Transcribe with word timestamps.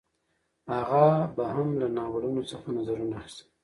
هغه 0.73 1.05
به 1.35 1.43
هم 1.53 1.67
له 1.79 1.87
ناولونو 1.97 2.41
څخه 2.51 2.67
نظرونه 2.77 3.15
اخیستل 3.21 3.47